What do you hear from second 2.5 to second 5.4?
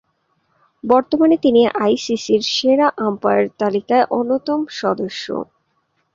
সেরা আম্পায়ার তালিকার অন্যতম সদস্য।